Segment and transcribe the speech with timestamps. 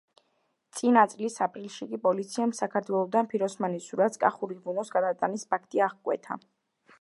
[0.77, 6.41] წინა წლის აპრილში კი პოლიციამ საქართველოდან ფიროსმანის სურათის „კახური ღვინოს“ გატანის ფაქტი აღკვეთა.